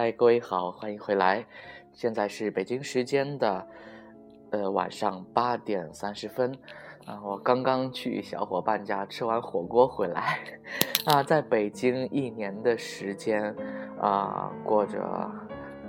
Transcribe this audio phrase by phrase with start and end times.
[0.00, 1.44] 嗨，各位好，欢迎回来。
[1.92, 3.66] 现在是北京时间的
[4.48, 6.56] 呃晚上八点三十分
[7.04, 10.38] 啊，我刚刚去小伙伴家吃完火锅回来
[11.04, 13.54] 啊，在北京一年的时间
[14.00, 15.30] 啊，过着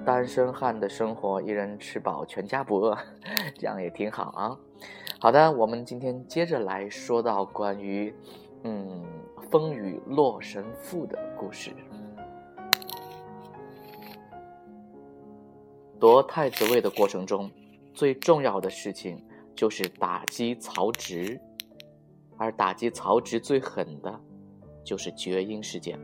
[0.06, 2.98] 单身汉的生活，一人吃饱全家不饿，
[3.58, 4.60] 这样也挺好啊。
[5.22, 8.14] 好的，我们今天接着来说到关于
[8.66, 9.06] 嗯
[9.50, 11.72] 风雨洛神赋的故事。
[16.02, 17.52] 夺太子位的过程中，
[17.94, 19.24] 最重要的事情
[19.54, 21.40] 就是打击曹植，
[22.38, 24.20] 而打击曹植最狠的，
[24.84, 26.00] 就是绝缨事件。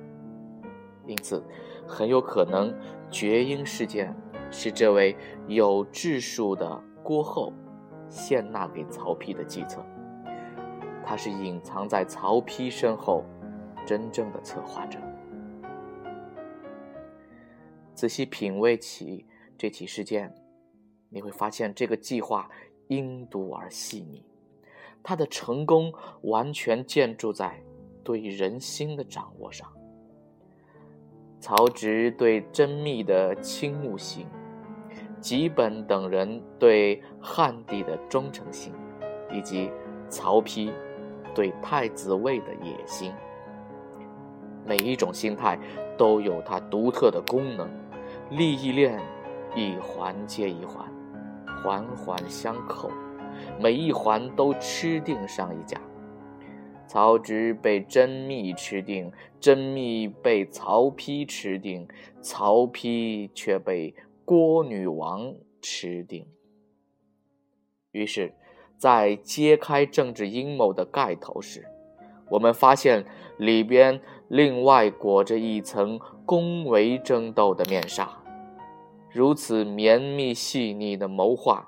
[1.08, 1.44] 因此，
[1.88, 2.72] 很有可能
[3.10, 4.16] 绝缨事件
[4.52, 7.52] 是这位有智术的郭后
[8.08, 9.84] 献纳给曹丕的计策。
[11.03, 13.25] 他是隐藏在曹丕身后，
[13.84, 15.00] 真正的策划者。
[17.95, 19.25] 仔细品味起。
[19.58, 20.31] 这起事件，
[21.09, 22.47] 你会发现这个计划
[22.89, 24.23] 阴毒而细腻，
[25.02, 25.91] 它的成功
[26.22, 27.59] 完全建筑在
[28.03, 29.67] 对人心的掌握上。
[31.39, 34.28] 曹植对甄宓的倾慕心，
[35.19, 38.72] 吉本等人对汉帝的忠诚心，
[39.31, 39.72] 以及
[40.08, 40.72] 曹丕
[41.33, 43.11] 对太子位的野心，
[44.66, 45.59] 每一种心态
[45.97, 47.67] 都有它独特的功能，
[48.30, 49.00] 利益链。
[49.58, 50.86] 一环接一环，
[51.63, 52.91] 环环相扣，
[53.59, 55.81] 每一环都吃定上一家。
[56.86, 61.88] 曹植被甄宓吃定，甄宓被曹丕吃定，
[62.22, 66.28] 曹丕却被郭女王吃定。
[67.94, 68.31] 于是，
[68.78, 71.66] 在揭开政治阴谋的盖头时，
[72.30, 73.03] 我们发现
[73.39, 78.07] 里边另外裹着一层宫闱争斗的面纱。
[79.17, 81.67] 如此绵密细腻的谋划，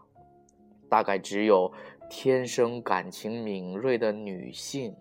[0.88, 1.72] 大概只有
[2.08, 4.96] 天生感情敏锐的女性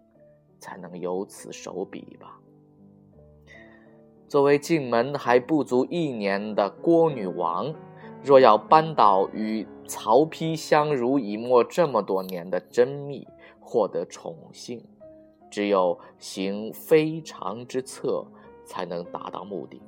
[0.59, 2.41] 才能有此手笔吧。
[4.27, 7.71] 作为进门还不足一年的郭女王，
[8.25, 13.27] 若要扳倒与曹丕相濡以沫这么多年的甄宓，
[13.61, 14.83] 获得宠幸，
[15.51, 18.27] 只有行非常之策，
[18.65, 19.83] 才能达到目的。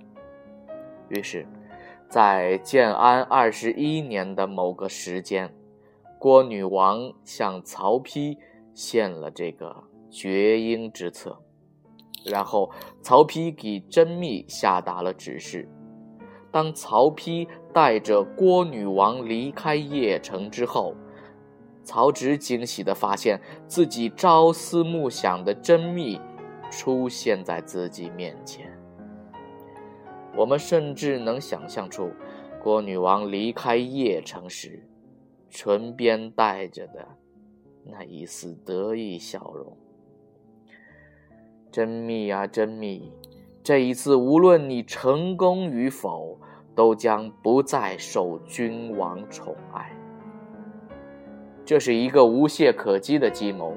[1.09, 1.47] 于是。
[2.11, 5.55] 在建安二十一年的某个时间，
[6.19, 8.37] 郭女王向曹丕
[8.75, 11.39] 献了这个绝缨之策，
[12.25, 12.69] 然后
[13.01, 15.69] 曹丕给甄宓下达了指示。
[16.51, 20.97] 当曹丕带着郭女王离开邺城之后，
[21.85, 26.21] 曹植惊喜地发现自己朝思暮想的甄宓
[26.73, 28.69] 出现在自己面前。
[30.37, 32.11] 我们甚至能想象出，
[32.63, 34.85] 郭女王离开邺城时，
[35.49, 37.07] 唇边带着的
[37.85, 39.77] 那一丝得意笑容。
[41.71, 43.03] 甄宓啊，甄宓，
[43.63, 46.39] 这一次无论你成功与否，
[46.75, 49.93] 都将不再受君王宠爱。
[51.65, 53.77] 这是一个无懈可击的计谋。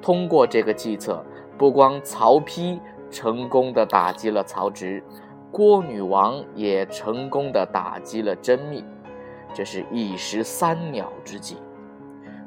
[0.00, 1.24] 通过这个计策，
[1.58, 2.78] 不光曹丕
[3.10, 5.02] 成功的打击了曹植。
[5.50, 8.84] 郭女王也成功的打击了甄宓，
[9.54, 11.56] 这是一石三鸟之计。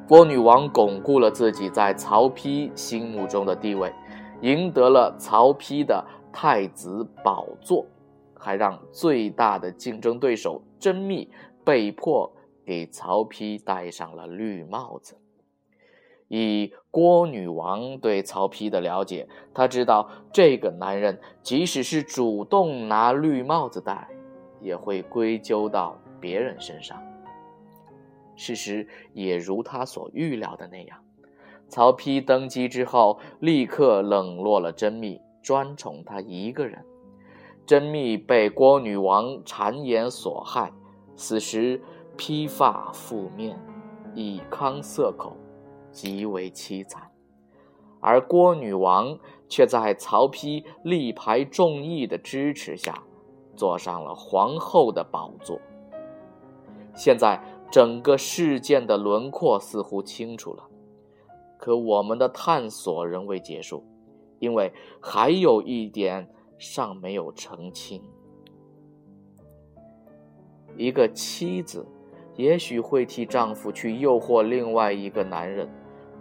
[0.07, 3.93] 郭女王巩固了自己在曹丕心目中的地位，
[4.41, 7.85] 赢得了曹丕的太子宝座，
[8.37, 11.27] 还让最大的竞争对手甄宓
[11.63, 12.31] 被迫
[12.65, 15.15] 给曹丕戴上了绿帽子。
[16.29, 24.07] 以郭女王对曹丕的了解，她知道这个男人即使是主动拿绿帽子戴，
[24.61, 26.97] 也会归咎到别人身上。
[28.35, 30.97] 事实也如他所预料的那样，
[31.67, 36.85] 曹丕登基之后，立刻冷落了甄宓，专宠他一个人。
[37.65, 40.71] 甄宓被郭女王谗言所害，
[41.15, 41.81] 死时
[42.15, 43.59] 披发覆面，
[44.15, 45.35] 以糠塞口。
[45.91, 47.09] 极为凄惨，
[47.99, 53.03] 而郭女王却在曹丕力排众议的支持下，
[53.55, 55.59] 坐上了皇后的宝座。
[56.95, 57.41] 现在
[57.71, 60.63] 整个事件的轮廓似乎清楚了，
[61.57, 63.83] 可我们的探索仍未结束，
[64.39, 64.71] 因为
[65.01, 68.03] 还有一点尚没有澄清：
[70.77, 71.85] 一个妻子。
[72.35, 75.69] 也许会替丈夫去诱惑另外一个男人，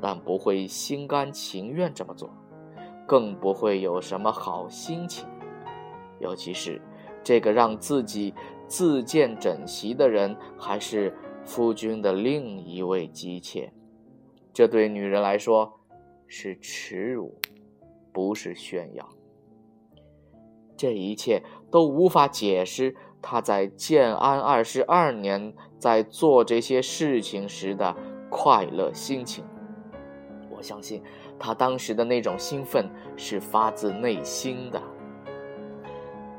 [0.00, 2.30] 但不会心甘情愿这么做，
[3.06, 5.26] 更不会有什么好心情。
[6.20, 6.80] 尤其是
[7.22, 8.34] 这个让自己
[8.66, 13.72] 自荐枕席的人，还是夫君的另一位姬妾。
[14.52, 15.80] 这对女人来说
[16.26, 17.38] 是耻辱，
[18.12, 19.08] 不是炫耀。
[20.76, 27.96] 这一切都无法解释他在建安二十二年在做这些事情时的
[28.30, 29.44] 快乐心情。
[30.58, 31.00] 我相信
[31.38, 34.82] 他当时的那种兴奋是发自内心的。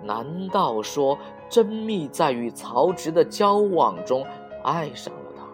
[0.04, 1.18] 难道说
[1.50, 4.26] 甄宓在与曹植的交往中
[4.62, 5.46] 爱上了他？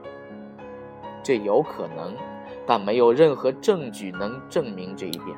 [1.21, 2.15] 这有可能，
[2.65, 5.37] 但没有任何证据能证明这一点。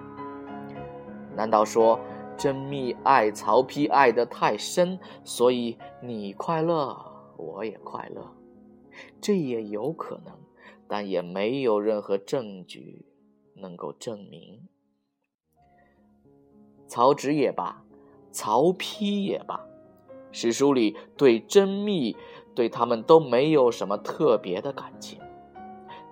[1.36, 2.00] 难道说
[2.38, 6.98] 甄宓爱曹丕爱得太深，所以你快乐，
[7.36, 8.26] 我也快乐？
[9.20, 10.34] 这也有可能，
[10.88, 13.06] 但也没有任何证据
[13.58, 14.68] 能够证明。
[16.88, 17.84] 曹植也罢。
[18.30, 19.66] 曹丕也罢，
[20.32, 22.16] 史书里对甄宓
[22.54, 25.20] 对他们都没有什么特别的感情。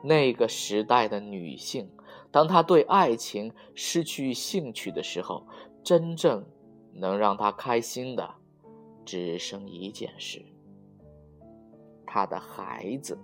[0.02, 1.92] 那个时代的女性，
[2.32, 5.46] 当她对爱情失去兴趣的时候，
[5.84, 6.44] 真正
[6.94, 8.34] 能让她开心的，
[9.06, 10.44] 只剩一件事：
[12.08, 13.20] 她的孩子。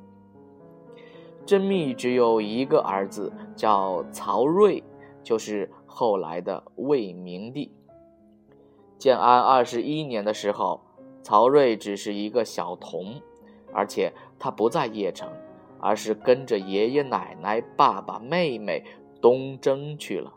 [1.46, 4.84] 甄宓只有一个儿子，叫曹睿，
[5.24, 7.72] 就是后来的魏明帝。
[8.98, 10.82] 建安二十一年的时候，
[11.24, 13.22] 曹睿只是一个小童，
[13.74, 15.30] 而且他不在邺城，
[15.80, 18.86] 而是跟着爷爷奶奶、爸爸、妹妹
[19.20, 20.32] 东征去了。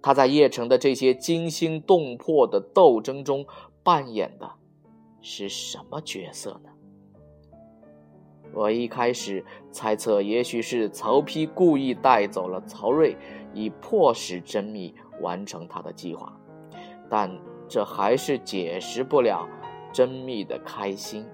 [0.00, 3.44] 他在邺城的这些惊心动魄的斗争中
[3.82, 4.50] 扮演的
[5.20, 6.70] 是什么角色呢？
[8.52, 13.16] 我一开始猜测，也许是曹丕故意带走了曹睿，
[13.54, 16.36] 以迫使甄宓完成他的计划。
[17.08, 17.30] 但
[17.68, 19.48] 这还是解释不了
[19.92, 21.24] 甄宓的开心。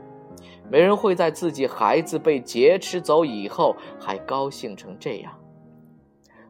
[0.70, 5.32] 没人会在自己孩子被劫持走以后还高兴成这样。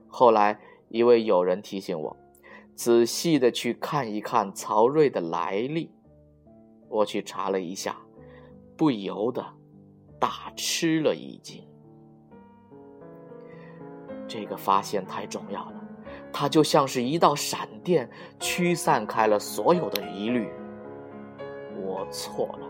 [0.08, 0.58] 后来，
[0.88, 2.16] 一位友人提醒我，
[2.74, 5.90] 仔细的去看一看曹睿的来历。
[6.88, 7.96] 我去查了一下，
[8.76, 9.44] 不由得
[10.18, 11.62] 大吃了一惊。
[14.28, 15.74] 这个发现太重要了。
[16.32, 20.50] 它就像是一道闪电，驱散开了所有的疑虑。
[21.80, 22.68] 我错了，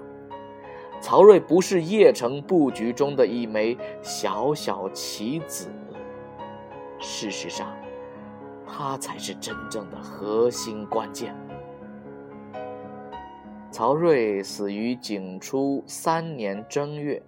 [1.01, 5.69] 曹睿不是邺城布局中的一枚小小棋子。
[7.01, 7.77] 事实上，
[8.67, 11.35] 他才是真正的核心关键。
[13.71, 17.21] 曹睿死于景初三年正月，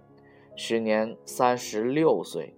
[0.61, 2.53] 时年三十六岁。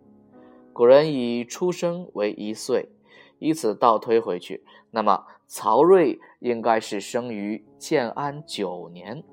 [0.73, 2.89] 古人以出生为一岁。
[3.37, 9.23] 以此倒推回去，那么曹睿应该是生于建安九年。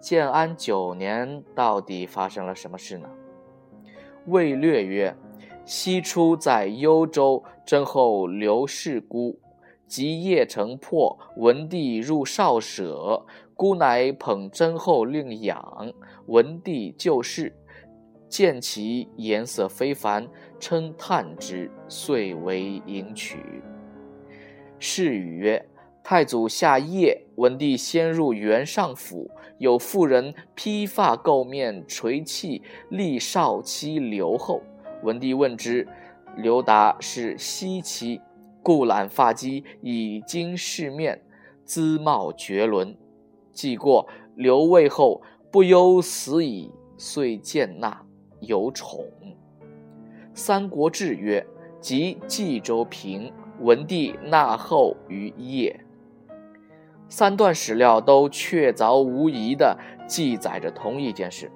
[0.00, 3.08] 建安九年到底发生了什么事呢？
[4.26, 5.16] 魏略曰
[5.66, 9.40] ：“西出在幽州，征后刘氏孤，
[9.92, 15.92] 及邺城破，文帝入少舍，孤乃捧真后令养。
[16.28, 17.54] 文帝就事。”
[18.26, 20.26] 见其颜色非凡，
[20.58, 23.36] 称叹之，遂为迎娶。
[24.78, 25.62] 是语曰
[26.02, 34.62] ：“太祖下邺，文帝先入元上府，有妇人披发垢面，垂泣，立少妻刘后。
[35.02, 35.86] 文帝问之，
[36.38, 38.18] 刘答是西妻，
[38.62, 41.22] 故揽发髻，以经饰面，
[41.64, 42.96] 姿貌绝伦。
[43.52, 48.02] 既过，刘魏后不忧死矣，遂见纳。”
[48.44, 49.04] 有宠，
[50.34, 51.46] 《三国志》曰
[51.80, 55.72] ：“即冀州平，文帝纳后于邺。”
[57.08, 59.78] 三段史料都确凿无疑地
[60.08, 61.48] 记载着同一件事：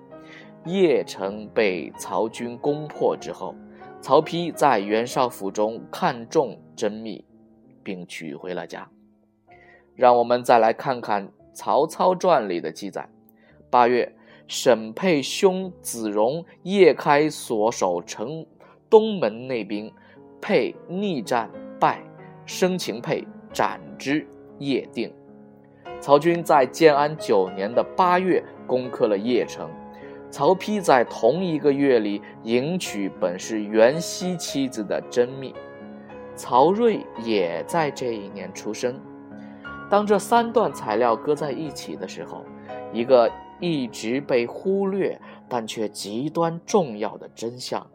[0.65, 3.53] 邺城被曹军攻破之后，
[4.07, 7.25] 曹丕在袁绍府中看中甄宓，
[7.83, 8.89] 并娶回了家。
[9.97, 13.09] 让我们再来看看《曹操传》里的记载：
[13.69, 14.13] 八月。
[14.47, 18.47] 沈沛兄子荣夜开所守城
[18.89, 19.93] 东门内兵，
[20.41, 22.01] 沛逆战败，
[22.45, 24.25] 生擒沛，斩之。
[24.61, 25.13] 夜定。
[26.01, 29.69] 曹军在建安九年的八月攻克了邺城。
[30.31, 35.55] 曹丕在同一个月里迎娶本是袁熙妻子的甄宓，
[36.35, 39.01] 曹睿也在这一年出生。
[39.89, 42.45] 当这三段材料搁在一起的时候，
[42.93, 43.31] 一个。
[43.59, 45.19] 一直被忽略
[45.49, 47.91] 但却极端重要的真相，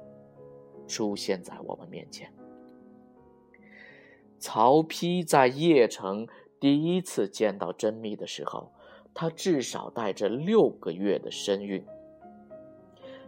[0.88, 2.34] 出现在我们面前。
[4.40, 6.28] 曹丕在邺城
[6.60, 8.72] 第一次见到甄宓的时候，
[9.14, 11.86] 他至少带着六个月的身孕。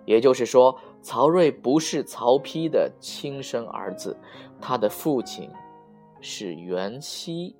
[0.05, 4.17] 也就是说，曹睿不是曹丕的亲生儿子，
[4.59, 5.49] 他的父亲
[6.21, 7.55] 是袁熙。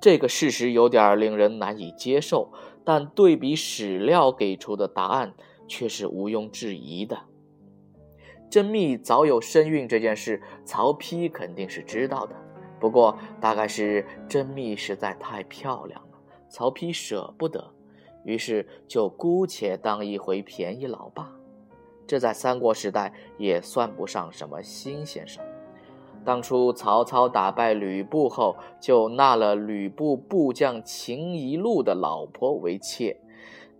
[0.00, 2.50] 这个事实有点令人难以接受，
[2.84, 5.34] 但对比史料给出的答案，
[5.68, 7.18] 却是毋庸置疑的。
[8.48, 12.34] 甄宓早有身孕这件事，曹丕肯定是知道的。
[12.80, 17.72] 不过，大概是甄宓实在太漂亮了，曹丕舍不得。
[18.24, 21.30] 于是就姑且当一回便宜老爸，
[22.06, 25.38] 这在三国时代也算不上什么新鲜事。
[26.22, 33.18] 当初曹操打败吕布后，就纳了吕布部将秦宜禄的老婆为妾。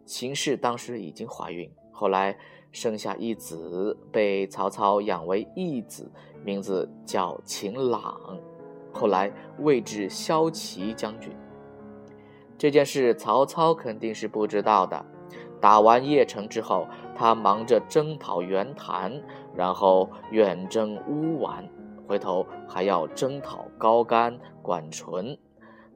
[0.07, 2.37] 秦氏当时已经怀孕，后来
[2.73, 6.11] 生下一子，被曹操养为义子，
[6.43, 8.19] 名字叫秦朗，
[8.91, 11.31] 后来位至骁骑将军。
[12.61, 15.03] 这件事曹操肯定是不知道的。
[15.63, 16.87] 打完邺城之后，
[17.17, 19.23] 他忙着征讨袁谭，
[19.55, 21.67] 然后远征乌丸，
[22.07, 25.39] 回头还要征讨高干、管淳。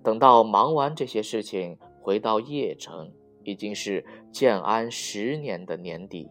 [0.03, 4.03] 等到忙完这些事情，回到邺城，已经是
[4.33, 6.31] 建安十年的年底。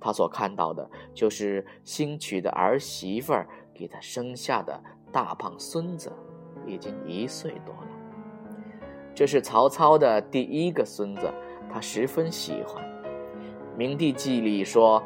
[0.00, 6.12] 他所看到的就是新娶的儿媳妇儿给他生下的大胖孙子，
[6.66, 7.72] 已经一岁多。
[9.14, 11.30] 这是曹操的第一个孙子，
[11.70, 12.82] 他十分喜欢。
[13.76, 15.02] 《明帝纪》里说：“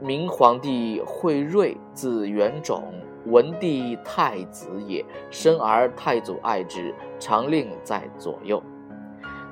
[0.00, 2.92] 明皇帝惠睿，字元种，
[3.26, 8.62] 文帝太子也，生而太祖爱之，常令在左右。”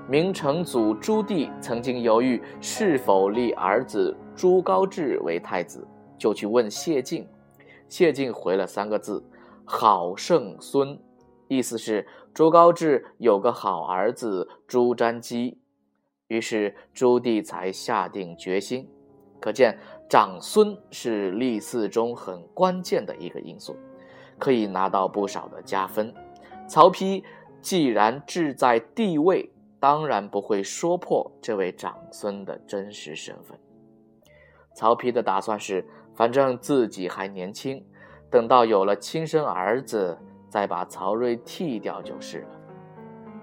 [0.08, 7.28] 明成祖朱棣曾经犹豫是否立儿子朱高炽为太子，就去问谢晋，
[7.88, 9.22] 谢晋回了三个字
[9.64, 10.98] ：“好圣孙。”
[11.48, 12.06] 意思是
[12.38, 15.58] 朱高炽有个好儿子朱瞻基，
[16.28, 18.88] 于是朱棣才下定决心。
[19.40, 19.76] 可见
[20.08, 23.74] 长孙是立嗣中很关键的一个因素，
[24.38, 26.14] 可以拿到不少的加分。
[26.68, 27.24] 曹丕
[27.60, 33.58] 既然志在帝位，当然不会说破这位长孙的真实身份。
[34.76, 37.84] 曹丕的打算是，反正自己还年轻，
[38.30, 40.16] 等到有了亲生儿子。
[40.48, 42.48] 再把曹睿剃掉就是了。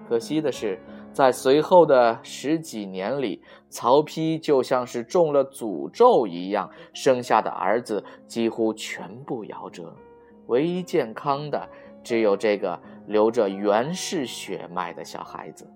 [0.08, 0.78] 可惜的是，
[1.12, 9.92] 在随后的十几年里，曹丕就像是中了诅咒一样，生下的儿子几乎全部夭折，
[10.46, 11.68] 唯一健康的
[12.04, 15.68] 只有这个流着袁氏血脉的小孩子。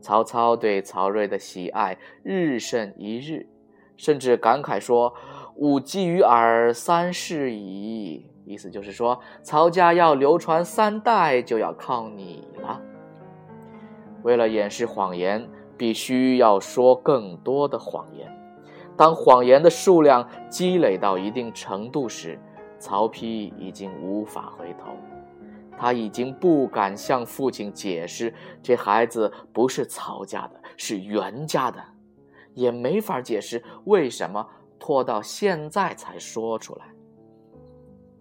[0.00, 3.48] 曹操对曹睿的喜爱日甚一日，
[3.96, 5.12] 甚至感慨说
[5.58, 12.80] ：“吾寄于尔三世矣。”意思就是说，曹家要流传三代，就要靠你了。
[14.22, 18.26] 为了掩饰谎言，必须要说更多的谎言。
[18.96, 22.40] 当谎言的数量积累到一定程度时，
[22.78, 24.92] 曹丕已经无法回头。
[25.76, 31.80] 他已经不敢向父亲解释这孩子不是曹家的，是袁家的，
[32.54, 34.44] 也没法解释为什么
[34.78, 36.86] 拖到现在才说出来。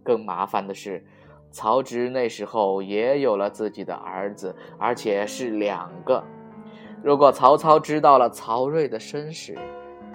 [0.07, 1.03] 更麻烦的是，
[1.51, 6.23] 曹植那时候也有了自己的儿子，而且是两个。
[7.03, 9.57] 如果曹操知道了曹睿的身世，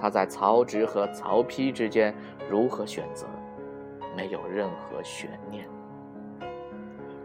[0.00, 2.14] 他在曹植和曹丕之间
[2.48, 3.26] 如何选择，
[4.16, 5.68] 没有任何悬念。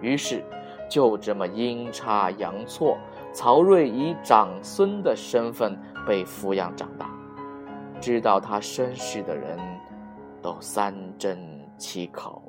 [0.02, 0.44] 于是，
[0.90, 2.98] 就这么阴差阳错，
[3.32, 5.74] 曹睿以长孙的身份
[6.06, 7.10] 被抚养长大。
[8.02, 9.58] 知道他身世的人，
[10.42, 11.56] 都三针。
[11.80, 12.47] 七口。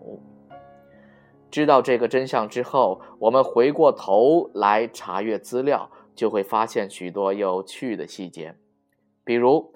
[1.50, 8.54] 知道这个真相之后，我们回过头来查阅资料，就会发现许多有趣的细节。
[9.24, 9.72] 比如，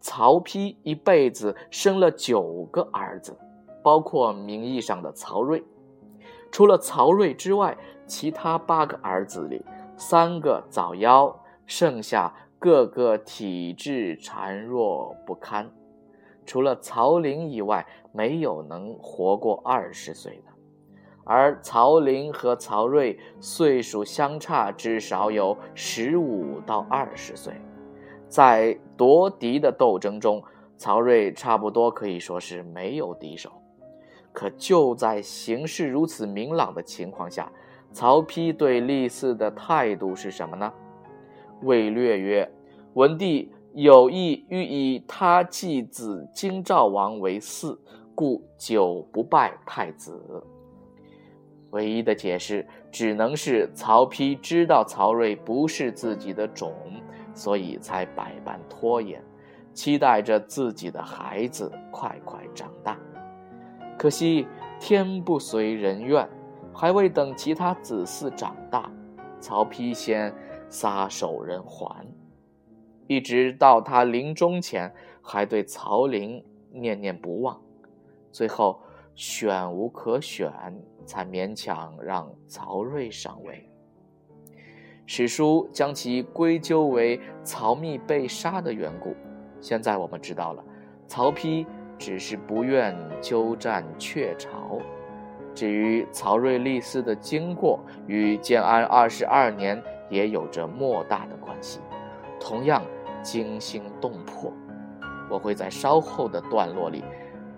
[0.00, 3.38] 曹丕一辈子生了九个儿子，
[3.82, 5.62] 包括名义上的曹睿。
[6.50, 9.64] 除了曹睿之外，其他八个儿子里，
[9.96, 11.32] 三个早夭，
[11.66, 15.70] 剩下个个体质孱弱不堪。
[16.44, 20.50] 除了曹林以外，没有能活过二十岁的。
[21.24, 27.54] 而曹林和曹睿岁数相差至少有十五到二十岁，
[28.28, 30.42] 在夺嫡的斗争中，
[30.76, 33.50] 曹睿差不多可以说是没有敌手。
[34.32, 37.50] 可就在形势如此明朗的情况下，
[37.92, 40.72] 曹丕对立嗣的态度是什么呢？
[41.62, 42.50] 魏略曰
[42.94, 47.78] ：“文帝。”有意欲以他继子京兆王为嗣，
[48.16, 50.20] 故久不拜太子。
[51.70, 56.74] 唯一的解释只能是曹丕知道曹睿不是自己的种，
[57.34, 59.22] 所以才百般拖延，
[59.72, 62.98] 期待着自己的孩子快快长大。
[63.96, 64.46] 可惜
[64.80, 66.28] 天不随人愿，
[66.72, 68.90] 还未等其他子嗣长大，
[69.38, 70.34] 曹丕先
[70.68, 72.06] 撒手人寰。
[73.06, 77.60] 一直到他临终前，还对曹林念念不忘，
[78.32, 78.80] 最后
[79.20, 80.50] 选无可选。
[81.06, 83.68] 才勉强让曹睿上位。
[85.06, 89.16] 史书将其归咎为曹密被杀的缘故。
[89.60, 90.64] 现在我们知道了，
[91.08, 91.66] 曹丕
[91.98, 94.78] 只是不愿鸠占鹊巢。
[95.52, 101.80] 至于曹睿立嗣的经过，与建安二十二年也有着莫大的关系，
[102.38, 102.84] 同样
[103.20, 104.52] 惊心动魄。
[105.28, 107.02] 我会在稍后的段落里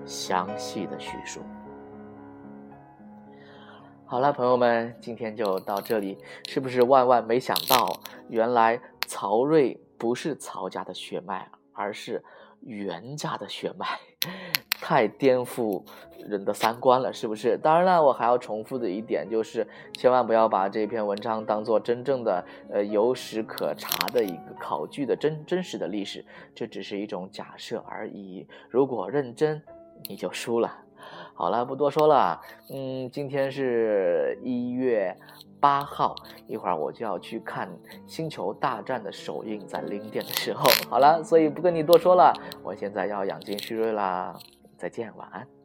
[0.05, 1.41] 详细的叙述。
[4.05, 6.19] 好了，朋友们，今天就到这里。
[6.47, 12.23] 是不是万万没想到，原来曹睿不是曹家的血脉，而是
[12.61, 13.87] 袁家的血脉？
[14.83, 15.83] 太颠覆
[16.29, 17.57] 人的三观了，是不是？
[17.57, 28.47] 当然了，我还要重复的一点就是，千万不要把这篇文章当做真正的呃有史可查的一个考据的真真实的历史，这只是一种假设而已。
[28.69, 29.63] 如果认真，
[30.09, 30.73] 你就输了。
[31.35, 32.41] 好了，不多说了。
[32.71, 35.17] 嗯，今天是一月
[35.59, 36.15] 八号，
[36.47, 37.69] 一会儿我就要去看
[38.07, 40.65] 《星球大战》的首映，在零点的时候。
[40.89, 42.33] 好了，所以不跟你多说了，
[42.63, 44.39] 我现在要养精蓄锐啦。
[44.77, 45.62] 再见，晚安。